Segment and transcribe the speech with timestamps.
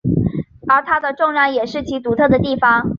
[0.67, 2.89] 而它的重量也是其独特的地方。